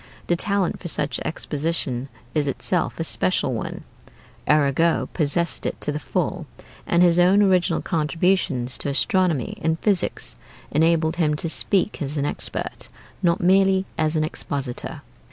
[0.25, 3.83] The talent for such exposition is itself a special one.
[4.49, 6.47] Arago possessed it to the full,
[6.87, 10.35] and his own original contributions to astronomy and physics
[10.71, 12.87] enabled him to speak as an expert,
[13.21, 15.03] not merely as an expositor.